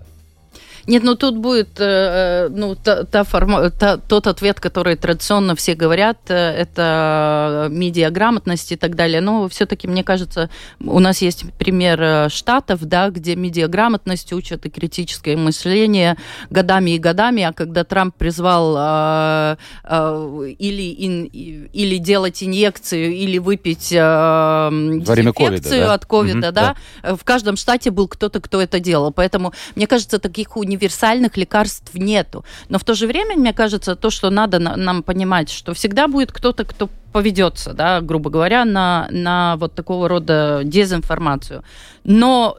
[0.86, 5.54] Нет, ну тут будет э, э, ну, та, та форма, та, тот ответ, который традиционно
[5.54, 9.20] все говорят, э, это медиаграмотность и так далее.
[9.20, 15.36] Но все-таки, мне кажется, у нас есть пример штатов, да, где медиаграмотность учат и критическое
[15.36, 16.16] мышление
[16.50, 23.38] годами и годами, а когда Трамп призвал э, э, или, ин, или делать инъекцию, или
[23.38, 25.94] выпить э, дезинфекцию да?
[25.94, 29.12] от ковида, угу, да, да, в каждом штате был кто-то, кто это делал.
[29.12, 32.44] Поэтому, мне кажется, таких универсальных лекарств нету.
[32.68, 36.32] Но в то же время, мне кажется, то, что надо нам понимать, что всегда будет
[36.32, 41.62] кто-то, кто поведется, да, грубо говоря, на, на вот такого рода дезинформацию.
[42.04, 42.58] Но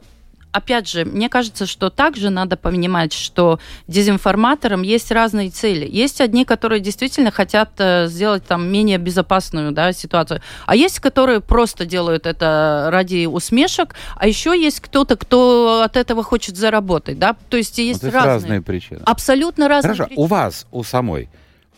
[0.54, 5.86] опять же, мне кажется, что также надо понимать, что дезинформаторам есть разные цели.
[5.90, 11.40] Есть одни, которые действительно хотят э, сделать там менее безопасную да, ситуацию, а есть, которые
[11.40, 17.36] просто делают это ради усмешек, а еще есть кто-то, кто от этого хочет заработать, да,
[17.50, 19.00] то есть есть, вот разные, разные причины.
[19.04, 20.24] Абсолютно разные Хорошо, причины.
[20.24, 21.28] у вас, у самой,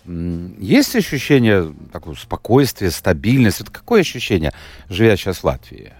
[0.05, 3.62] есть ощущение такого спокойствия, стабильности?
[3.62, 4.53] Вот какое ощущение,
[4.91, 5.95] живя сейчас в Латвии?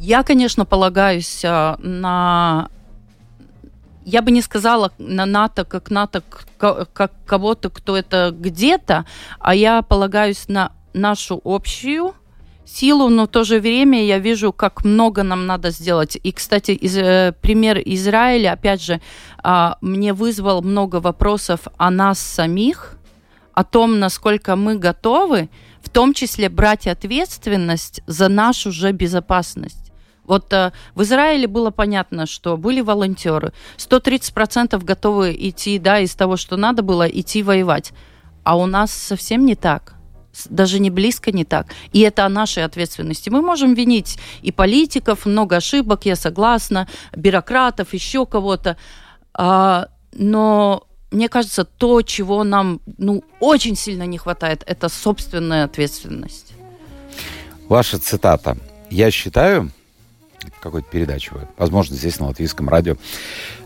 [0.00, 2.70] Я, конечно, полагаюсь а, на
[4.06, 6.22] я бы не сказала на НАТО как НАТО
[6.56, 9.04] как кого-то, кто это где-то,
[9.38, 12.14] а я полагаюсь на нашу общую
[12.64, 16.18] силу, но в то же время я вижу, как много нам надо сделать.
[16.22, 19.00] И, кстати, из, э, пример Израиля, опять же,
[19.44, 22.96] э, мне вызвал много вопросов о нас самих,
[23.52, 25.50] о том, насколько мы готовы,
[25.82, 29.89] в том числе брать ответственность за нашу же безопасность.
[30.30, 36.36] Вот э, в Израиле было понятно, что были волонтеры, 130% готовы идти, да, из того,
[36.36, 37.92] что надо было, идти воевать.
[38.44, 39.94] А у нас совсем не так
[40.48, 41.66] даже не близко не так.
[41.92, 43.30] И это о нашей ответственности.
[43.30, 48.76] Мы можем винить и политиков, много ошибок, я согласна, бюрократов, еще кого-то.
[49.34, 56.52] А, но мне кажется, то, чего нам ну, очень сильно не хватает, это собственная ответственность.
[57.68, 58.56] Ваша цитата.
[58.88, 59.72] Я считаю,
[60.60, 62.96] какой-то передачи, возможно, здесь на латвийском радио,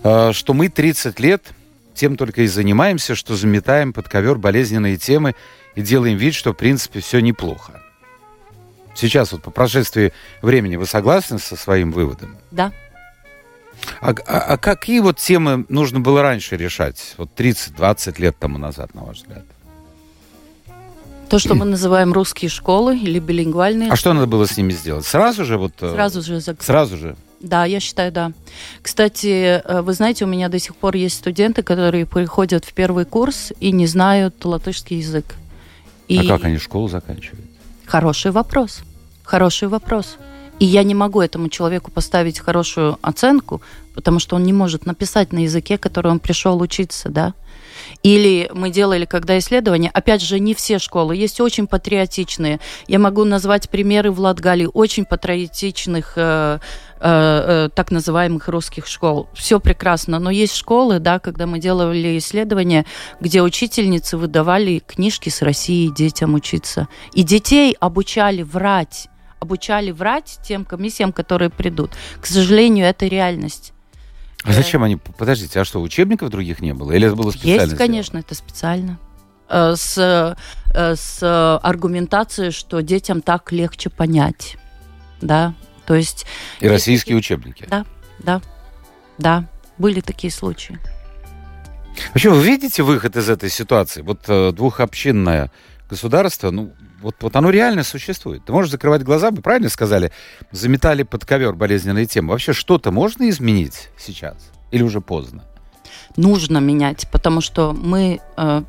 [0.02, 1.42] э, что мы 30 лет
[1.94, 5.34] тем только и занимаемся, что заметаем под ковер болезненные темы
[5.74, 7.80] и делаем вид, что, в принципе, все неплохо.
[8.94, 12.36] Сейчас, вот по прошествии времени, вы согласны со своим выводом?
[12.50, 12.72] Да.
[14.00, 18.94] А, а, а какие вот темы нужно было раньше решать, вот 30-20 лет тому назад,
[18.94, 19.44] на ваш взгляд?
[21.28, 23.90] То, что мы называем русские школы или билингвальные.
[23.90, 25.04] А что надо было с ними сделать?
[25.04, 25.72] Сразу же вот?
[25.80, 26.40] Э, сразу же.
[26.40, 27.16] Сразу же.
[27.40, 28.32] Да, я считаю, да.
[28.82, 33.04] Кстати, э, вы знаете, у меня до сих пор есть студенты, которые приходят в первый
[33.04, 35.34] курс и не знают латышский язык.
[36.08, 36.18] И...
[36.18, 37.44] А как они школу заканчивают?
[37.86, 38.80] Хороший вопрос.
[39.22, 40.16] Хороший вопрос.
[40.60, 43.60] И я не могу этому человеку поставить хорошую оценку,
[43.94, 47.34] потому что он не может написать на языке, который он пришел учиться, да.
[48.02, 52.60] Или мы делали, когда исследования, опять же, не все школы, есть очень патриотичные.
[52.86, 56.58] Я могу назвать примеры в Латгалии очень патриотичных э,
[57.00, 59.28] э, э, так называемых русских школ.
[59.34, 62.84] Все прекрасно, но есть школы, да, когда мы делали исследования,
[63.20, 66.88] где учительницы выдавали книжки с России детям учиться.
[67.12, 69.08] И детей обучали врать
[69.44, 71.92] обучали врать тем комиссиям, которые придут.
[72.20, 73.72] К сожалению, это реальность.
[74.42, 74.96] А зачем они?
[74.96, 76.92] Подождите, а что, учебников других не было?
[76.92, 77.62] Или это было специально?
[77.62, 78.98] Есть, конечно, это специально.
[79.48, 79.96] Э, с,
[80.74, 84.56] э, с аргументацией, что детям так легче понять.
[85.20, 85.54] Да,
[85.86, 86.26] то есть...
[86.60, 87.66] И российские учебники.
[87.70, 87.86] Да,
[88.18, 88.42] да,
[89.18, 90.78] да, были такие случаи.
[92.08, 94.02] Вообще, вы видите выход из этой ситуации?
[94.02, 95.50] Вот э, двухобщинное
[95.88, 98.44] государство, ну, вот, вот оно реально существует.
[98.44, 100.12] Ты можешь закрывать глаза, вы правильно сказали,
[100.50, 102.30] заметали под ковер болезненные темы.
[102.30, 104.36] Вообще что-то можно изменить сейчас?
[104.70, 105.44] Или уже поздно?
[106.16, 108.62] Нужно менять, потому что мы э,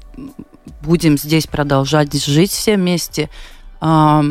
[0.81, 3.29] будем здесь продолжать жить все вместе.
[3.81, 4.21] Э,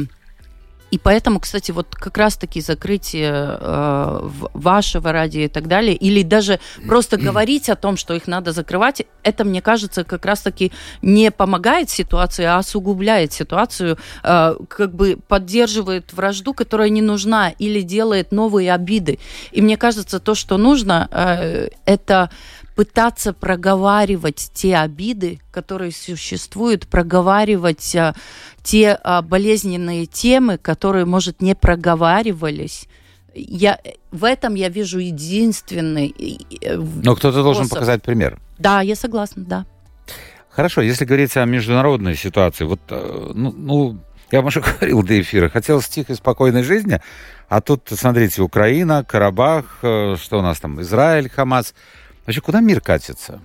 [0.95, 6.61] и поэтому, кстати, вот как раз-таки закрытие э, вашего радио и так далее, или даже
[6.87, 10.71] просто говорить о том, что их надо закрывать, это, мне кажется, как раз-таки
[11.03, 17.81] не помогает ситуации, а осугубляет ситуацию, э, как бы поддерживает вражду, которая не нужна, или
[17.81, 19.19] делает новые обиды.
[19.51, 22.31] И мне кажется, то, что нужно, э, это
[22.75, 28.15] пытаться проговаривать те обиды, которые существуют, проговаривать а,
[28.63, 32.89] те а, болезненные темы, которые, может, не проговаривались.
[33.35, 33.79] Я,
[34.11, 36.15] в этом я вижу единственный...
[36.61, 38.39] Э, Но кто-то должен показать пример.
[38.59, 39.67] Да, я согласна, да.
[40.51, 45.21] Хорошо, если говорить о международной ситуации, вот, э, ну, ну я вам уже говорил до
[45.21, 47.01] эфира, хотелось тихой, спокойной жизни,
[47.49, 51.75] а тут, смотрите, Украина, Карабах, э, что у нас там, Израиль, Хамас–
[52.27, 53.41] Вообще, куда мир катится?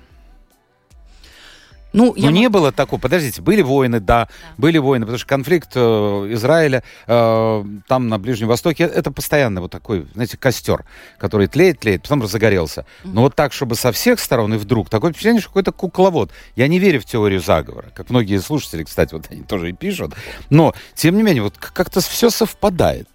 [1.92, 2.32] Ну, я...
[2.32, 3.00] не было такого.
[3.00, 5.80] Подождите, были войны, да, да, были войны, потому что конфликт э,
[6.32, 10.86] Израиля э, там на Ближнем Востоке это постоянно вот такой, знаете, костер,
[11.18, 12.82] который тлеет, тлеет, потом разогорелся.
[12.82, 13.12] Mm-hmm.
[13.14, 16.32] Но вот так, чтобы со всех сторон и вдруг такое впечатление, что какой-то кукловод.
[16.56, 20.14] Я не верю в теорию заговора, как многие слушатели, кстати, вот они тоже и пишут.
[20.50, 23.08] Но тем не менее, вот как-то все совпадает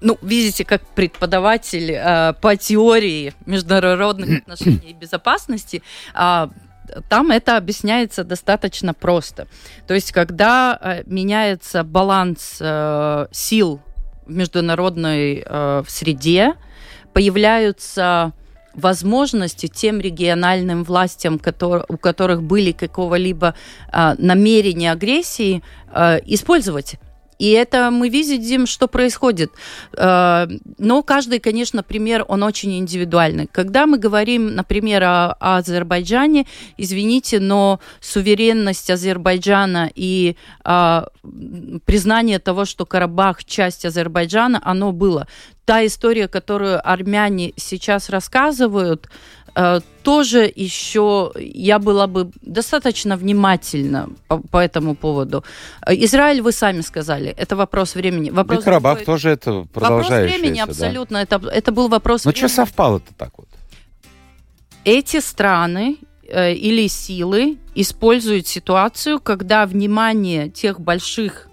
[0.00, 5.82] ну, видите, как преподаватель э, по теории международных отношений и безопасности,
[6.14, 6.48] э,
[7.08, 9.48] там это объясняется достаточно просто.
[9.86, 13.80] То есть, когда э, меняется баланс э, сил
[14.26, 16.54] в международной э, среде,
[17.12, 18.32] появляются
[18.74, 23.54] возможности тем региональным властям, которые, у которых были какого-либо
[23.90, 26.96] э, намерения агрессии, э, использовать
[27.38, 29.52] и это мы видим, что происходит.
[29.96, 30.46] Э,
[30.78, 33.48] но каждый, конечно, пример, он очень индивидуальный.
[33.50, 36.46] Когда мы говорим, например, о, Азербайджане,
[36.76, 41.06] извините, но суверенность Азербайджана и а,
[41.84, 45.26] признание того, что Карабах часть Азербайджана, оно было.
[45.66, 49.08] Та история, которую армяне сейчас рассказывают,
[49.58, 55.44] Э, тоже еще я была бы достаточно внимательна по, по этому поводу.
[55.86, 58.28] Э, Израиль, вы сами сказали, это вопрос времени.
[58.30, 59.06] Вопрос И Карабах другой.
[59.06, 60.22] тоже это продолжающееся.
[60.22, 61.18] Вопрос времени, абсолютно.
[61.18, 61.22] Да?
[61.22, 62.48] Это, это был вопрос Но времени.
[62.48, 63.48] что совпало-то так вот?
[64.84, 65.96] Эти страны
[66.28, 71.45] э, или силы используют ситуацию, когда внимание тех больших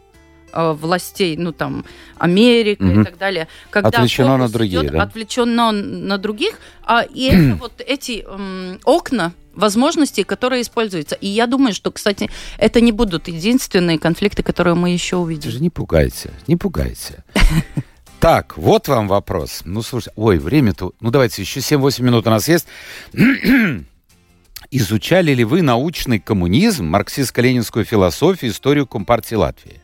[0.54, 1.86] властей, ну там
[2.18, 3.02] Америка угу.
[3.02, 5.04] и так далее, когда отвлечено на другие, идет, да?
[5.04, 11.16] отвлечено на других, а и это вот эти м, окна возможностей, которые используются.
[11.16, 15.52] И я думаю, что, кстати, это не будут единственные конфликты, которые мы еще увидим.
[15.52, 17.24] Же не пугайте, не пугайте.
[18.20, 19.64] Так, вот вам вопрос.
[19.66, 20.94] Ну, слушай, ой, время-то...
[21.02, 22.68] Ну, давайте, еще 7-8 минут у нас есть.
[24.72, 29.82] Изучали ли вы научный коммунизм, марксистско-ленинскую философию, историю Компартии Латвии?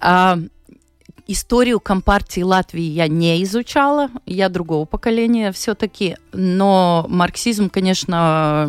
[0.00, 0.38] А,
[1.26, 8.68] историю Компартии Латвии я не изучала, я другого поколения все-таки, но марксизм, конечно,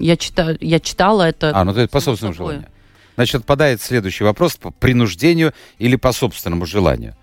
[0.00, 1.52] я, чита, я читала это.
[1.54, 2.52] А, ну это по собственному такое.
[2.52, 2.70] желанию.
[3.16, 7.16] Значит, отпадает следующий вопрос по принуждению или по собственному желанию.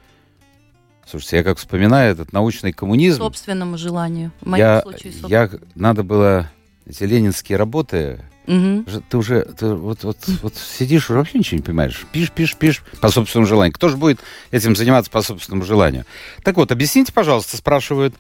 [1.09, 3.19] Слушайте, я как вспоминаю этот научный коммунизм.
[3.19, 4.31] По собственному желанию.
[4.41, 6.51] В моем я, случае, я, надо было
[6.85, 9.01] эти ленинские работы Угу.
[9.09, 12.05] Ты уже ты вот, вот, вот сидишь, уже вообще ничего не понимаешь.
[12.11, 13.73] Пишешь, пишешь, пишешь по собственному желанию.
[13.73, 14.19] Кто же будет
[14.51, 16.05] этим заниматься по собственному желанию?
[16.43, 18.15] Так вот, объясните, пожалуйста, спрашивают,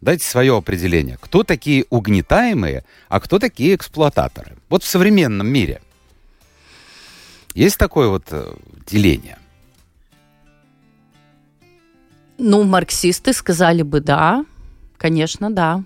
[0.00, 1.18] дайте свое определение.
[1.20, 4.56] Кто такие угнетаемые, а кто такие эксплуататоры?
[4.68, 5.80] Вот в современном мире.
[7.54, 8.52] Есть такое вот э,
[8.86, 9.38] деление?
[12.38, 14.44] Ну, марксисты сказали бы да,
[14.96, 15.84] конечно, да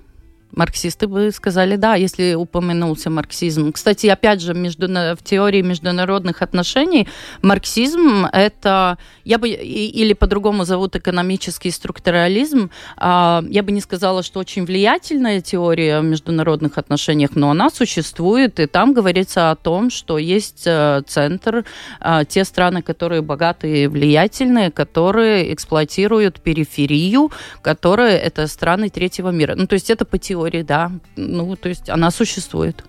[0.57, 3.73] марксисты бы сказали да, если упомянулся марксизм.
[3.73, 7.09] Кстати, опять же, между, в теории международных отношений
[7.43, 14.41] марксизм это, я бы, или по-другому зовут экономический структурализм, а, я бы не сказала, что
[14.41, 20.19] очень влиятельная теория в международных отношениях, но она существует, и там говорится о том, что
[20.19, 21.65] есть э, центр,
[22.01, 27.31] а, те страны, которые богатые и влиятельные, которые эксплуатируют периферию,
[27.63, 29.55] которые это страны третьего мира.
[29.57, 30.93] Ну, то есть это по теории теории, да.
[31.17, 32.85] Ну, то есть она существует.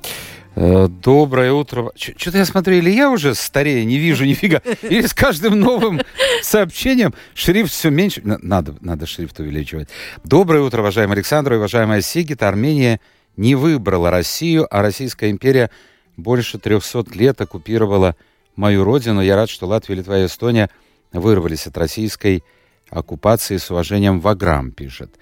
[0.56, 1.92] Э, доброе утро.
[1.96, 6.02] Что-то я смотрю, или я уже старее, не вижу нифига, или с каждым новым
[6.42, 8.22] сообщением шрифт все меньше.
[8.24, 9.90] Надо, надо шрифт увеличивать.
[10.24, 13.00] Доброе утро, уважаемый Александр, уважаемая Сигита, Армения
[13.38, 15.70] не выбрала Россию, а Российская империя
[16.16, 18.16] больше 300 лет оккупировала
[18.56, 19.22] мою родину.
[19.22, 20.70] Я рад, что Латвия, Литва и Эстония
[21.12, 22.44] вырвались от российской
[22.90, 25.16] оккупации с уважением Ваграм, пишет.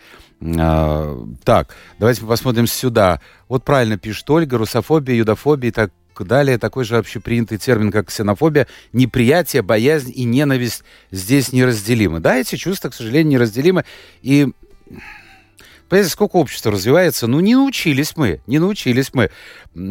[0.59, 3.21] А, так, давайте посмотрим сюда.
[3.47, 6.57] Вот правильно пишет Ольга, русофобия, юдофобия и так далее.
[6.57, 12.19] Такой же общепринятый термин, как ксенофобия, неприятие, боязнь и ненависть здесь неразделимы.
[12.19, 13.85] Да, эти чувства, к сожалению, неразделимы.
[14.21, 14.49] И
[15.89, 17.27] Понимаете, сколько общество развивается?
[17.27, 19.29] Ну, не научились мы, не научились мы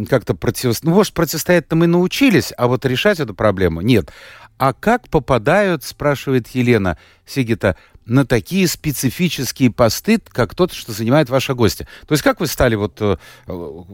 [0.08, 0.84] как-то противостоять.
[0.84, 4.10] Ну, может, противостоять-то мы научились, а вот решать эту проблему нет.
[4.58, 7.76] А как попадают, спрашивает Елена Сигита,
[8.06, 11.86] на такие специфические посты, как тот, что занимает ваша гостья?
[12.06, 12.98] То есть как вы стали вот...
[13.00, 13.16] Э,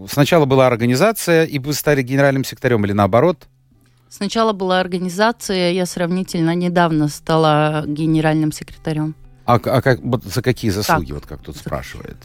[0.09, 3.47] сначала была организация, и вы стали генеральным секретарем или наоборот?
[4.11, 9.15] Сначала была организация, я сравнительно недавно стала генеральным секретарем.
[9.45, 11.15] А, а как, за какие заслуги, как?
[11.15, 12.17] вот как тут спрашивает?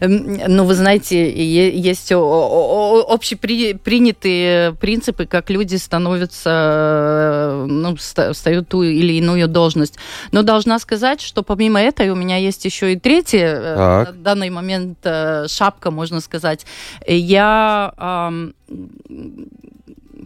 [0.00, 9.96] Ну, вы знаете, есть общепринятые принципы, как люди становятся, ну, встают ту или иную должность.
[10.32, 14.08] Но должна сказать, что помимо этой у меня есть еще и третья, э, так.
[14.08, 16.66] на данный момент э, шапка, можно сказать.
[17.06, 18.30] Я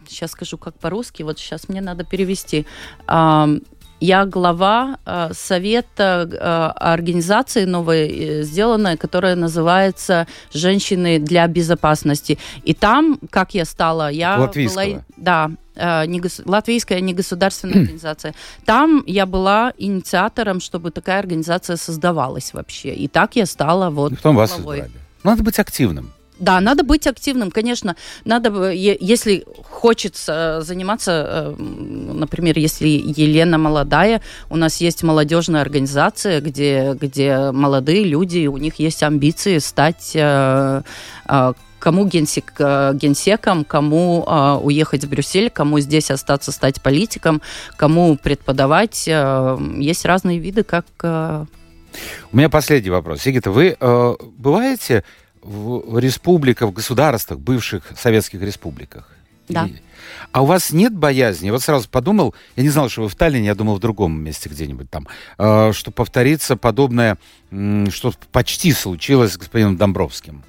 [0.09, 2.67] сейчас скажу как по-русски, вот сейчас мне надо перевести.
[4.01, 12.39] Я глава э, совета э, организации новой э, сделанной, которая называется «Женщины для безопасности».
[12.65, 14.85] И там, как я стала, я Латвийского.
[14.85, 15.05] была...
[15.17, 16.41] Да, э, не гос...
[16.45, 18.35] латвийская негосударственная организация.
[18.65, 22.95] Там я была инициатором, чтобы такая организация создавалась вообще.
[22.95, 24.13] И так я стала вот.
[24.13, 24.91] И потом вас избрали.
[25.23, 26.14] Надо быть активным.
[26.39, 27.95] Да, надо быть активным, конечно.
[28.25, 34.21] Надо, если хочется заниматься, э, например, если Елена молодая,
[34.51, 40.83] у нас есть молодежная организация, где, где молодые люди, у них есть амбиции стать э,
[41.29, 47.43] э, кому генсек, генсеком, кому э, уехать в Брюссель, кому здесь остаться стать политиком,
[47.77, 49.05] кому преподавать.
[49.07, 50.87] Э, есть разные виды, как...
[51.03, 51.45] Э...
[52.33, 53.21] У меня последний вопрос.
[53.21, 55.05] Сигита, вы э, бываете
[55.45, 59.11] в республиках, в государствах, бывших советских республиках.
[59.49, 59.67] Да.
[59.67, 59.75] И...
[60.33, 61.47] А у вас нет боязни?
[61.47, 64.19] Я вот сразу подумал, я не знал, что вы в Таллине, я думал в другом
[64.23, 65.07] месте где-нибудь там,
[65.39, 67.19] э, что повторится подобное,
[67.51, 70.43] э, что почти случилось с господином Домбровским.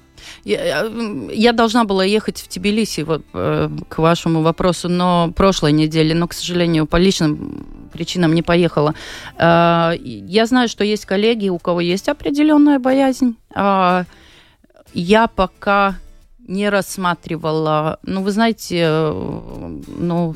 [0.44, 0.90] Я,
[1.30, 6.26] я должна была ехать в Тбилиси вот, э, к вашему вопросу, но прошлой неделе, но,
[6.26, 8.94] к сожалению, по личным причинам не поехала.
[9.38, 13.36] Э, я знаю, что есть коллеги, у кого есть определенная боязнь.
[13.54, 14.04] Э,
[15.00, 15.98] я пока
[16.38, 20.34] не рассматривала, ну, вы знаете, ну,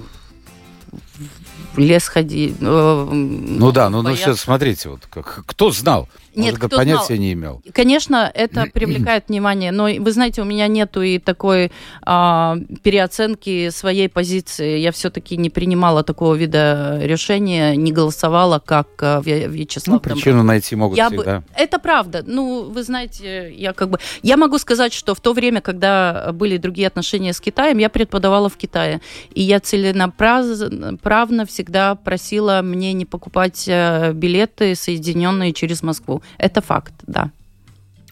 [1.73, 2.55] в лес ходи.
[2.61, 6.09] Э, ну да, ну, ну сейчас смотрите, вот как, кто знал?
[6.35, 7.19] Нет, кто понятия знал.
[7.19, 7.63] не имел.
[7.73, 11.73] Конечно, это привлекает внимание, но вы знаете, у меня нету и такой
[12.03, 14.79] а, переоценки своей позиции.
[14.79, 20.03] Я все-таки не принимала такого вида решения, не голосовала, как а, Вячеслав.
[20.05, 21.41] Ну, причину найти могут я всегда.
[21.41, 21.45] Бы...
[21.57, 22.23] Это правда.
[22.27, 23.99] Ну, вы знаете, я как бы...
[24.23, 28.49] Я могу сказать, что в то время, когда были другие отношения с Китаем, я преподавала
[28.49, 29.01] в Китае.
[29.35, 36.20] И я целенаправно всегда просила мне не покупать э, билеты, соединенные через Москву.
[36.39, 37.31] Это факт, да.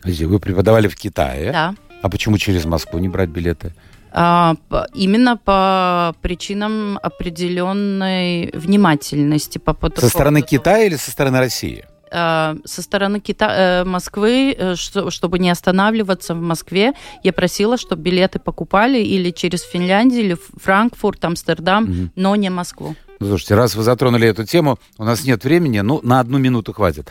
[0.04, 1.52] Вы преподавали в Китае?
[1.52, 1.74] Да.
[2.02, 3.72] А почему через Москву не брать билеты?
[4.10, 4.54] А,
[4.94, 9.58] именно по причинам определенной внимательности.
[9.58, 11.84] По, по со стороны Китая или со стороны России?
[12.10, 13.46] А, со стороны Кита...
[13.50, 19.62] Э, Москвы, э, чтобы не останавливаться в Москве, я просила, чтобы билеты покупали или через
[19.62, 22.10] Финляндию, или Франкфурт, Амстердам, угу.
[22.16, 22.96] но не Москву.
[23.20, 26.72] Ну, слушайте, раз вы затронули эту тему, у нас нет времени, ну, на одну минуту
[26.72, 27.10] хватит.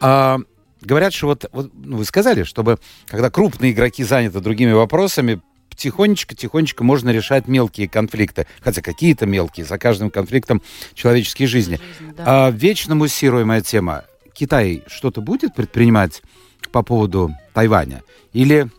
[0.00, 0.40] А,
[0.80, 5.40] говорят, что вот, вот ну, вы сказали, чтобы когда крупные игроки заняты другими вопросами,
[5.74, 8.46] тихонечко-тихонечко можно решать мелкие конфликты.
[8.60, 10.62] Хотя какие-то мелкие, за каждым конфликтом
[10.94, 11.80] человеческие жизни.
[11.98, 12.46] Жизнь, да.
[12.46, 14.04] а, вечно муссируемая тема.
[14.34, 16.22] Китай что-то будет предпринимать
[16.70, 18.02] по поводу Тайваня?
[18.32, 18.70] Или,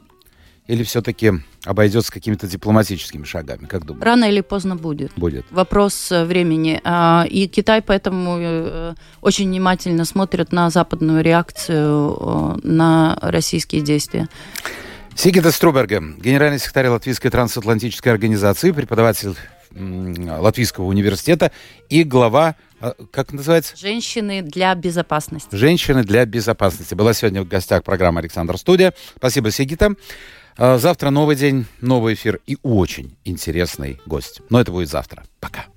[0.68, 1.34] или все-таки
[1.66, 4.06] обойдется какими-то дипломатическими шагами, как думаете?
[4.06, 5.12] Рано или поздно будет.
[5.16, 5.46] Будет.
[5.52, 6.82] Вопрос э, времени.
[6.84, 14.28] А, и Китай поэтому э, очень внимательно смотрит на западную реакцию э, на российские действия.
[15.16, 19.36] Сигита Струберга, генеральный секретарь Латвийской трансатлантической организации, преподаватель
[19.76, 21.52] Латвийского университета
[21.90, 22.56] и глава,
[23.12, 23.76] как называется?
[23.76, 25.56] Женщины для безопасности.
[25.56, 26.94] Женщины для безопасности.
[26.94, 28.94] Была сегодня в гостях программа «Александр Студия».
[29.18, 29.96] Спасибо, Сигита.
[30.58, 34.42] А, завтра новый день, новый эфир и очень интересный гость.
[34.50, 35.24] Но это будет завтра.
[35.40, 35.66] Пока.